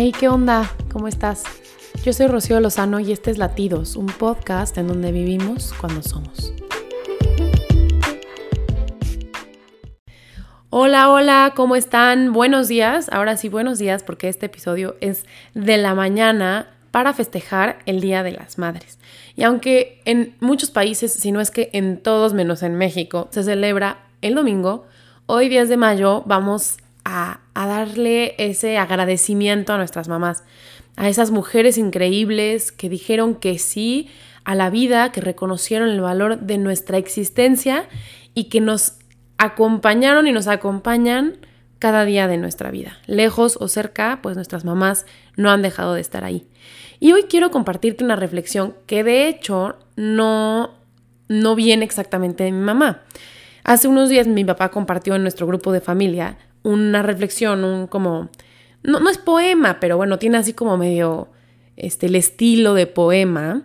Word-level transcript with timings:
Hey, 0.00 0.12
¿qué 0.16 0.28
onda? 0.28 0.70
¿Cómo 0.92 1.08
estás? 1.08 1.42
Yo 2.04 2.12
soy 2.12 2.28
Rocío 2.28 2.60
Lozano 2.60 3.00
y 3.00 3.10
este 3.10 3.32
es 3.32 3.38
Latidos, 3.38 3.96
un 3.96 4.06
podcast 4.06 4.78
en 4.78 4.86
donde 4.86 5.10
vivimos 5.10 5.74
cuando 5.80 6.04
somos. 6.04 6.52
Hola, 10.70 11.10
hola, 11.10 11.52
¿cómo 11.56 11.74
están? 11.74 12.32
Buenos 12.32 12.68
días. 12.68 13.08
Ahora 13.10 13.36
sí, 13.36 13.48
buenos 13.48 13.80
días 13.80 14.04
porque 14.04 14.28
este 14.28 14.46
episodio 14.46 14.94
es 15.00 15.26
de 15.54 15.78
la 15.78 15.96
mañana 15.96 16.68
para 16.92 17.12
festejar 17.12 17.80
el 17.84 18.00
Día 18.00 18.22
de 18.22 18.30
las 18.30 18.56
Madres. 18.56 19.00
Y 19.34 19.42
aunque 19.42 20.00
en 20.04 20.36
muchos 20.38 20.70
países, 20.70 21.12
si 21.12 21.32
no 21.32 21.40
es 21.40 21.50
que 21.50 21.70
en 21.72 22.00
todos 22.00 22.34
menos 22.34 22.62
en 22.62 22.76
México, 22.76 23.26
se 23.32 23.42
celebra 23.42 24.06
el 24.22 24.36
domingo, 24.36 24.86
hoy 25.26 25.48
10 25.48 25.68
de 25.68 25.76
mayo 25.76 26.22
vamos 26.24 26.76
a, 27.04 27.40
darle 27.66 28.34
ese 28.38 28.78
agradecimiento 28.78 29.72
a 29.72 29.76
nuestras 29.78 30.08
mamás, 30.08 30.44
a 30.96 31.08
esas 31.08 31.30
mujeres 31.30 31.78
increíbles 31.78 32.72
que 32.72 32.88
dijeron 32.88 33.34
que 33.34 33.58
sí 33.58 34.08
a 34.44 34.54
la 34.54 34.70
vida, 34.70 35.12
que 35.12 35.20
reconocieron 35.20 35.88
el 35.88 36.00
valor 36.00 36.40
de 36.40 36.58
nuestra 36.58 36.98
existencia 36.98 37.88
y 38.34 38.44
que 38.44 38.60
nos 38.60 38.94
acompañaron 39.36 40.26
y 40.26 40.32
nos 40.32 40.48
acompañan 40.48 41.36
cada 41.78 42.04
día 42.04 42.26
de 42.26 42.38
nuestra 42.38 42.70
vida. 42.70 42.98
Lejos 43.06 43.56
o 43.60 43.68
cerca, 43.68 44.20
pues 44.22 44.36
nuestras 44.36 44.64
mamás 44.64 45.06
no 45.36 45.50
han 45.50 45.62
dejado 45.62 45.94
de 45.94 46.00
estar 46.00 46.24
ahí. 46.24 46.46
Y 47.00 47.12
hoy 47.12 47.24
quiero 47.24 47.50
compartirte 47.50 48.04
una 48.04 48.16
reflexión 48.16 48.74
que 48.86 49.04
de 49.04 49.28
hecho 49.28 49.76
no, 49.96 50.74
no 51.28 51.54
viene 51.54 51.84
exactamente 51.84 52.44
de 52.44 52.52
mi 52.52 52.60
mamá. 52.60 53.02
Hace 53.62 53.86
unos 53.86 54.08
días 54.08 54.26
mi 54.26 54.44
papá 54.44 54.70
compartió 54.70 55.14
en 55.14 55.22
nuestro 55.22 55.46
grupo 55.46 55.72
de 55.72 55.80
familia 55.80 56.38
una 56.68 57.02
reflexión, 57.02 57.64
un 57.64 57.86
como, 57.86 58.28
no, 58.82 59.00
no 59.00 59.08
es 59.08 59.18
poema, 59.18 59.80
pero 59.80 59.96
bueno, 59.96 60.18
tiene 60.18 60.36
así 60.36 60.52
como 60.52 60.76
medio 60.76 61.28
este, 61.76 62.06
el 62.06 62.14
estilo 62.14 62.74
de 62.74 62.86
poema, 62.86 63.62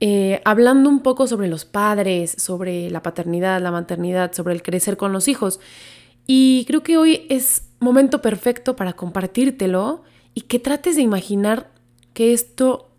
eh, 0.00 0.42
hablando 0.44 0.90
un 0.90 1.00
poco 1.00 1.26
sobre 1.28 1.48
los 1.48 1.64
padres, 1.64 2.34
sobre 2.36 2.90
la 2.90 3.02
paternidad, 3.02 3.62
la 3.62 3.70
maternidad, 3.70 4.32
sobre 4.32 4.54
el 4.54 4.62
crecer 4.62 4.96
con 4.96 5.12
los 5.12 5.28
hijos. 5.28 5.60
Y 6.26 6.64
creo 6.66 6.82
que 6.82 6.96
hoy 6.96 7.26
es 7.28 7.68
momento 7.78 8.20
perfecto 8.20 8.74
para 8.74 8.94
compartírtelo 8.94 10.02
y 10.34 10.42
que 10.42 10.58
trates 10.58 10.96
de 10.96 11.02
imaginar 11.02 11.70
que 12.12 12.32
esto 12.32 12.90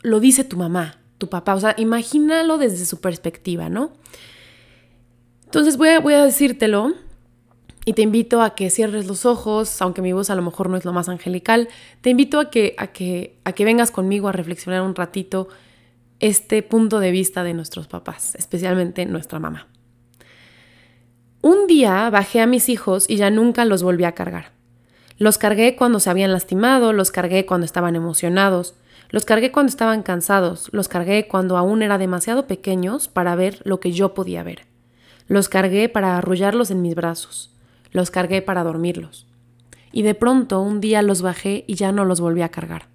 lo 0.00 0.18
dice 0.18 0.44
tu 0.44 0.56
mamá, 0.56 0.98
tu 1.18 1.28
papá. 1.28 1.54
O 1.54 1.60
sea, 1.60 1.74
imagínalo 1.76 2.56
desde 2.56 2.86
su 2.86 3.00
perspectiva, 3.00 3.68
¿no? 3.68 3.92
Entonces 5.44 5.76
voy 5.76 5.90
a, 5.90 6.00
voy 6.00 6.14
a 6.14 6.24
decírtelo 6.24 6.94
y 7.84 7.94
te 7.94 8.02
invito 8.02 8.42
a 8.42 8.54
que 8.54 8.70
cierres 8.70 9.06
los 9.06 9.26
ojos, 9.26 9.82
aunque 9.82 10.02
mi 10.02 10.12
voz 10.12 10.30
a 10.30 10.34
lo 10.34 10.42
mejor 10.42 10.70
no 10.70 10.76
es 10.76 10.84
lo 10.84 10.92
más 10.92 11.08
angelical, 11.08 11.68
te 12.00 12.10
invito 12.10 12.38
a 12.38 12.50
que, 12.50 12.74
a 12.78 12.88
que, 12.88 13.38
a 13.44 13.52
que 13.52 13.64
vengas 13.64 13.90
conmigo 13.90 14.28
a 14.28 14.32
reflexionar 14.32 14.82
un 14.82 14.94
ratito 14.94 15.48
este 16.20 16.62
punto 16.62 17.00
de 17.00 17.10
vista 17.10 17.42
de 17.42 17.54
nuestros 17.54 17.88
papás, 17.88 18.36
especialmente 18.36 19.04
nuestra 19.06 19.40
mamá. 19.40 19.66
Un 21.40 21.66
día 21.66 22.08
bajé 22.10 22.40
a 22.40 22.46
mis 22.46 22.68
hijos 22.68 23.10
y 23.10 23.16
ya 23.16 23.30
nunca 23.30 23.64
los 23.64 23.82
volví 23.82 24.04
a 24.04 24.12
cargar. 24.12 24.52
Los 25.18 25.38
cargué 25.38 25.74
cuando 25.74 25.98
se 25.98 26.08
habían 26.08 26.32
lastimado, 26.32 26.92
los 26.92 27.10
cargué 27.10 27.46
cuando 27.46 27.64
estaban 27.64 27.96
emocionados, 27.96 28.74
los 29.10 29.24
cargué 29.24 29.50
cuando 29.50 29.70
estaban 29.70 30.04
cansados, 30.04 30.68
los 30.72 30.86
cargué 30.86 31.26
cuando 31.26 31.56
aún 31.56 31.82
era 31.82 31.98
demasiado 31.98 32.46
pequeños 32.46 33.08
para 33.08 33.34
ver 33.34 33.60
lo 33.64 33.80
que 33.80 33.90
yo 33.90 34.14
podía 34.14 34.44
ver. 34.44 34.66
Los 35.26 35.48
cargué 35.48 35.88
para 35.88 36.16
arrullarlos 36.16 36.70
en 36.70 36.82
mis 36.82 36.94
brazos 36.94 37.51
los 37.92 38.10
cargué 38.10 38.42
para 38.42 38.64
dormirlos. 38.64 39.26
Y 39.92 40.02
de 40.02 40.14
pronto 40.14 40.60
un 40.60 40.80
día 40.80 41.02
los 41.02 41.22
bajé 41.22 41.64
y 41.66 41.74
ya 41.74 41.92
no 41.92 42.04
los 42.04 42.20
volví 42.20 42.42
a 42.42 42.48
cargar. 42.48 42.88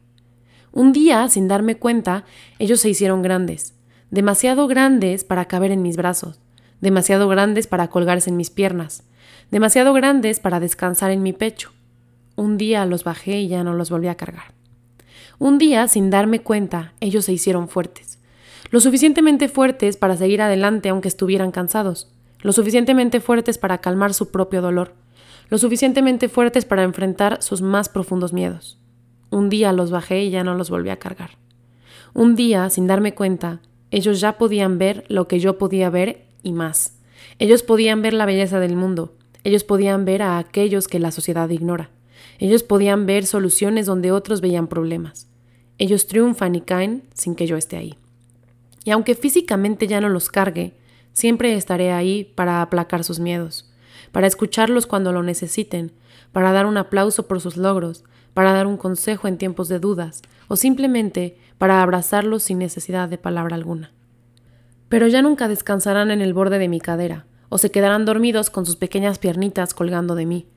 Un 0.71 0.91
día, 0.91 1.27
sin 1.29 1.47
darme 1.47 1.75
cuenta, 1.75 2.25
ellos 2.59 2.81
se 2.81 2.89
hicieron 2.89 3.21
grandes, 3.21 3.75
demasiado 4.11 4.67
grandes 4.67 5.23
para 5.23 5.45
caber 5.45 5.71
en 5.71 5.81
mis 5.81 5.97
brazos, 5.97 6.39
demasiado 6.81 7.27
grandes 7.27 7.67
para 7.67 7.87
colgarse 7.87 8.29
en 8.29 8.37
mis 8.37 8.49
piernas, 8.49 9.03
demasiado 9.51 9.93
grandes 9.93 10.39
para 10.39 10.59
descansar 10.59 11.11
en 11.11 11.23
mi 11.23 11.33
pecho. 11.33 11.71
Un 12.35 12.57
día 12.57 12.85
los 12.85 13.03
bajé 13.03 13.39
y 13.39 13.47
ya 13.47 13.63
no 13.63 13.73
los 13.73 13.89
volví 13.89 14.07
a 14.07 14.15
cargar. 14.15 14.53
Un 15.39 15.57
día, 15.57 15.87
sin 15.87 16.09
darme 16.09 16.41
cuenta, 16.41 16.93
ellos 16.99 17.25
se 17.25 17.33
hicieron 17.33 17.69
fuertes, 17.69 18.19
lo 18.69 18.79
suficientemente 18.79 19.49
fuertes 19.49 19.97
para 19.97 20.17
seguir 20.17 20.41
adelante 20.41 20.89
aunque 20.89 21.07
estuvieran 21.07 21.51
cansados, 21.51 22.11
lo 22.41 22.51
suficientemente 22.51 23.19
fuertes 23.19 23.57
para 23.57 23.79
calmar 23.79 24.13
su 24.13 24.29
propio 24.31 24.61
dolor, 24.61 24.93
lo 25.49 25.57
suficientemente 25.57 26.29
fuertes 26.29 26.65
para 26.65 26.83
enfrentar 26.83 27.41
sus 27.41 27.61
más 27.61 27.89
profundos 27.89 28.33
miedos. 28.33 28.77
Un 29.29 29.49
día 29.49 29.73
los 29.73 29.91
bajé 29.91 30.23
y 30.23 30.29
ya 30.29 30.43
no 30.43 30.55
los 30.55 30.69
volví 30.69 30.89
a 30.89 30.99
cargar. 30.99 31.31
Un 32.13 32.35
día, 32.35 32.69
sin 32.69 32.87
darme 32.87 33.13
cuenta, 33.13 33.61
ellos 33.91 34.19
ya 34.19 34.37
podían 34.37 34.77
ver 34.77 35.05
lo 35.07 35.27
que 35.27 35.39
yo 35.39 35.57
podía 35.57 35.89
ver 35.89 36.25
y 36.43 36.51
más. 36.51 36.97
Ellos 37.39 37.63
podían 37.63 38.01
ver 38.01 38.13
la 38.13 38.25
belleza 38.25 38.59
del 38.59 38.75
mundo, 38.75 39.15
ellos 39.43 39.63
podían 39.63 40.05
ver 40.05 40.21
a 40.21 40.37
aquellos 40.37 40.87
que 40.87 40.99
la 40.99 41.11
sociedad 41.11 41.49
ignora, 41.49 41.89
ellos 42.39 42.63
podían 42.63 43.05
ver 43.05 43.25
soluciones 43.25 43.85
donde 43.85 44.11
otros 44.11 44.41
veían 44.41 44.67
problemas. 44.67 45.27
Ellos 45.79 46.07
triunfan 46.07 46.55
y 46.55 46.61
caen 46.61 47.03
sin 47.13 47.35
que 47.35 47.47
yo 47.47 47.55
esté 47.55 47.77
ahí. 47.77 47.97
Y 48.83 48.91
aunque 48.91 49.15
físicamente 49.15 49.87
ya 49.87 50.01
no 50.01 50.09
los 50.09 50.29
cargue, 50.29 50.73
Siempre 51.17 51.55
estaré 51.55 51.91
ahí 51.93 52.31
para 52.35 52.61
aplacar 52.61 53.03
sus 53.03 53.19
miedos, 53.19 53.67
para 54.11 54.27
escucharlos 54.27 54.85
cuando 54.85 55.11
lo 55.11 55.23
necesiten, 55.23 55.91
para 56.31 56.51
dar 56.51 56.67
un 56.67 56.77
aplauso 56.77 57.27
por 57.27 57.41
sus 57.41 57.57
logros, 57.57 58.03
para 58.35 58.53
dar 58.53 58.67
un 58.67 58.77
consejo 58.77 59.27
en 59.27 59.39
tiempos 59.39 59.67
de 59.67 59.79
dudas, 59.79 60.21
o 60.47 60.55
simplemente 60.55 61.35
para 61.57 61.81
abrazarlos 61.81 62.43
sin 62.43 62.59
necesidad 62.59 63.09
de 63.09 63.17
palabra 63.17 63.55
alguna. 63.55 63.89
Pero 64.89 65.07
ya 65.07 65.23
nunca 65.23 65.47
descansarán 65.47 66.11
en 66.11 66.21
el 66.21 66.35
borde 66.35 66.59
de 66.59 66.67
mi 66.67 66.79
cadera, 66.79 67.25
o 67.49 67.57
se 67.57 67.71
quedarán 67.71 68.05
dormidos 68.05 68.51
con 68.51 68.67
sus 68.67 68.75
pequeñas 68.75 69.17
piernitas 69.17 69.73
colgando 69.73 70.13
de 70.13 70.27
mí. 70.27 70.47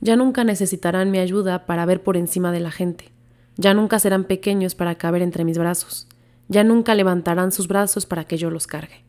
Ya 0.00 0.14
nunca 0.14 0.44
necesitarán 0.44 1.10
mi 1.10 1.18
ayuda 1.18 1.66
para 1.66 1.86
ver 1.86 2.04
por 2.04 2.16
encima 2.16 2.52
de 2.52 2.60
la 2.60 2.70
gente. 2.70 3.10
Ya 3.56 3.74
nunca 3.74 3.98
serán 3.98 4.22
pequeños 4.22 4.76
para 4.76 4.94
caber 4.94 5.22
entre 5.22 5.44
mis 5.44 5.58
brazos. 5.58 6.06
Ya 6.46 6.62
nunca 6.62 6.94
levantarán 6.94 7.50
sus 7.50 7.66
brazos 7.66 8.06
para 8.06 8.22
que 8.22 8.36
yo 8.36 8.48
los 8.50 8.68
cargue 8.68 9.03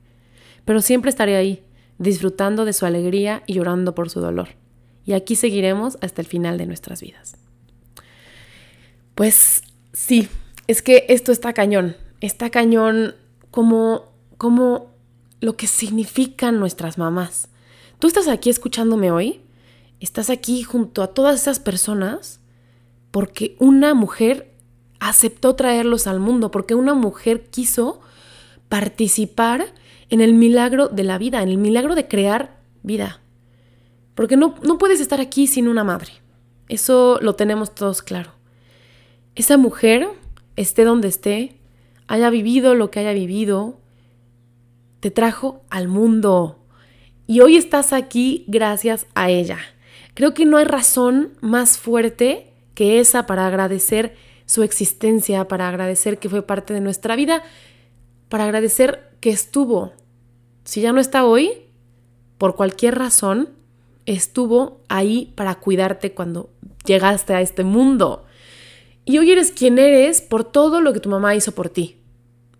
pero 0.65 0.81
siempre 0.81 1.09
estaré 1.09 1.35
ahí, 1.35 1.63
disfrutando 1.97 2.65
de 2.65 2.73
su 2.73 2.85
alegría 2.85 3.43
y 3.45 3.53
llorando 3.53 3.95
por 3.95 4.09
su 4.09 4.19
dolor. 4.19 4.49
Y 5.05 5.13
aquí 5.13 5.35
seguiremos 5.35 5.97
hasta 6.01 6.21
el 6.21 6.27
final 6.27 6.57
de 6.57 6.65
nuestras 6.65 7.01
vidas. 7.01 7.37
Pues 9.13 9.61
sí, 9.93 10.27
es 10.67 10.81
que 10.81 11.05
esto 11.07 11.31
está 11.31 11.53
cañón, 11.53 11.95
está 12.19 12.49
cañón 12.49 13.15
como, 13.51 14.11
como 14.37 14.91
lo 15.39 15.55
que 15.55 15.67
significan 15.67 16.59
nuestras 16.59 16.97
mamás. 16.97 17.47
Tú 17.99 18.07
estás 18.07 18.27
aquí 18.27 18.49
escuchándome 18.49 19.11
hoy, 19.11 19.41
estás 19.99 20.29
aquí 20.29 20.63
junto 20.63 21.01
a 21.01 21.13
todas 21.13 21.41
esas 21.41 21.59
personas 21.59 22.39
porque 23.11 23.55
una 23.59 23.93
mujer 23.93 24.51
aceptó 24.99 25.55
traerlos 25.55 26.07
al 26.07 26.19
mundo, 26.19 26.51
porque 26.51 26.75
una 26.75 26.93
mujer 26.93 27.45
quiso 27.49 28.01
participar 28.67 29.67
en 30.15 30.21
el 30.21 30.33
milagro 30.33 30.87
de 30.87 31.03
la 31.03 31.17
vida, 31.17 31.43
en 31.43 31.49
el 31.49 31.57
milagro 31.57 31.93
de 31.93 32.07
crear 32.07 32.57
vida. 32.83 33.19
Porque 34.15 34.37
no, 34.37 34.55
no 34.63 34.77
puedes 34.77 35.01
estar 35.01 35.19
aquí 35.19 35.45
sin 35.45 35.67
una 35.67 35.83
madre. 35.83 36.13
Eso 36.69 37.19
lo 37.21 37.35
tenemos 37.35 37.75
todos 37.75 38.01
claro. 38.01 38.31
Esa 39.35 39.57
mujer, 39.57 40.07
esté 40.55 40.85
donde 40.85 41.09
esté, 41.09 41.57
haya 42.07 42.29
vivido 42.29 42.75
lo 42.75 42.91
que 42.91 43.01
haya 43.01 43.11
vivido, 43.11 43.77
te 45.01 45.11
trajo 45.11 45.65
al 45.69 45.89
mundo. 45.89 46.59
Y 47.27 47.41
hoy 47.41 47.57
estás 47.57 47.91
aquí 47.91 48.45
gracias 48.47 49.07
a 49.15 49.29
ella. 49.29 49.59
Creo 50.13 50.33
que 50.33 50.45
no 50.45 50.56
hay 50.56 50.65
razón 50.65 51.33
más 51.41 51.77
fuerte 51.77 52.53
que 52.73 53.01
esa 53.01 53.25
para 53.25 53.47
agradecer 53.47 54.15
su 54.45 54.63
existencia, 54.63 55.50
para 55.50 55.68
agradecer 55.68 56.19
que 56.19 56.29
fue 56.29 56.41
parte 56.41 56.73
de 56.73 56.79
nuestra 56.79 57.18
vida, 57.18 57.44
para 58.29 58.45
agradecer 58.45 59.11
que 59.19 59.31
estuvo. 59.31 59.91
Si 60.65 60.81
ya 60.81 60.91
no 60.91 61.00
está 61.00 61.25
hoy, 61.25 61.51
por 62.39 62.56
cualquier 62.56 62.97
razón, 62.97 63.50
estuvo 64.07 64.81
ahí 64.89 65.31
para 65.35 65.56
cuidarte 65.56 66.13
cuando 66.13 66.50
llegaste 66.85 67.35
a 67.35 67.41
este 67.41 67.63
mundo. 67.63 68.25
Y 69.06 69.19
hoy 69.19 69.31
eres 69.31 69.51
quien 69.51 69.77
eres 69.77 70.21
por 70.21 70.44
todo 70.44 70.81
lo 70.81 70.91
que 70.91 71.00
tu 71.00 71.09
mamá 71.09 71.35
hizo 71.35 71.51
por 71.51 71.69
ti. 71.69 71.97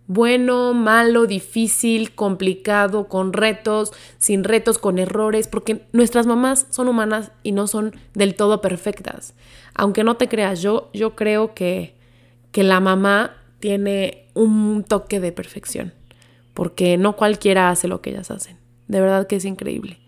Bueno, 0.06 0.76
malo, 0.76 1.26
difícil, 1.26 2.14
complicado, 2.14 3.08
con 3.08 3.34
retos, 3.34 3.92
sin 4.20 4.44
retos, 4.44 4.78
con 4.78 5.00
errores, 5.00 5.48
porque 5.48 5.88
nuestras 5.92 6.28
mamás 6.28 6.68
son 6.70 6.88
humanas 6.88 7.32
y 7.42 7.54
no 7.54 7.66
son 7.66 7.96
del 8.14 8.36
todo 8.36 8.62
perfectas. 8.62 9.34
Aunque 9.74 10.04
no 10.04 10.16
te 10.16 10.30
creas, 10.30 10.62
yo, 10.62 10.92
yo 10.94 11.16
creo 11.16 11.56
que, 11.56 11.96
que 12.52 12.64
la 12.64 12.80
mamá 12.80 13.36
tiene 13.60 14.28
un 14.36 14.84
toque 14.84 15.20
de 15.20 15.32
perfección 15.32 16.05
porque 16.56 16.98
no 16.98 17.16
cualquiera 17.16 17.70
hace 17.70 17.88
lo 17.88 18.02
que 18.02 18.10
ellas 18.10 18.32
hacen. 18.32 18.58
De 18.88 19.00
verdad 19.00 19.28
que 19.28 19.36
es 19.36 19.46
increíble. 19.46 20.00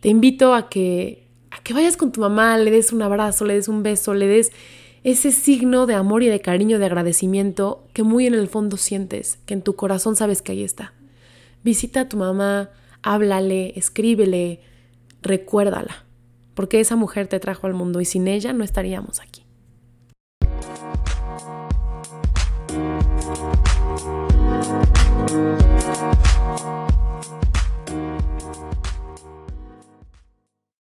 Te 0.00 0.08
invito 0.08 0.54
a 0.54 0.68
que, 0.68 1.28
a 1.52 1.62
que 1.62 1.74
vayas 1.74 1.96
con 1.96 2.10
tu 2.10 2.20
mamá, 2.20 2.58
le 2.58 2.72
des 2.72 2.92
un 2.92 3.02
abrazo, 3.02 3.44
le 3.44 3.54
des 3.54 3.68
un 3.68 3.84
beso, 3.84 4.14
le 4.14 4.26
des 4.26 4.52
ese 5.04 5.30
signo 5.30 5.86
de 5.86 5.94
amor 5.94 6.24
y 6.24 6.28
de 6.28 6.40
cariño, 6.40 6.80
de 6.80 6.86
agradecimiento 6.86 7.86
que 7.92 8.02
muy 8.02 8.26
en 8.26 8.34
el 8.34 8.48
fondo 8.48 8.76
sientes, 8.76 9.38
que 9.46 9.54
en 9.54 9.62
tu 9.62 9.76
corazón 9.76 10.16
sabes 10.16 10.42
que 10.42 10.52
ahí 10.52 10.64
está. 10.64 10.94
Visita 11.62 12.00
a 12.00 12.08
tu 12.08 12.16
mamá, 12.16 12.70
háblale, 13.02 13.72
escríbele, 13.76 14.60
recuérdala, 15.22 16.04
porque 16.54 16.80
esa 16.80 16.96
mujer 16.96 17.28
te 17.28 17.38
trajo 17.38 17.66
al 17.66 17.74
mundo 17.74 18.00
y 18.00 18.04
sin 18.04 18.26
ella 18.26 18.52
no 18.52 18.64
estaríamos 18.64 19.20
aquí. 19.20 19.45